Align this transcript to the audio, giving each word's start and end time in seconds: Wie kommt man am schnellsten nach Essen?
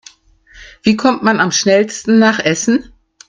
Wie 0.81 0.95
kommt 0.95 1.21
man 1.21 1.39
am 1.39 1.51
schnellsten 1.51 2.17
nach 2.17 2.39
Essen? 2.39 2.91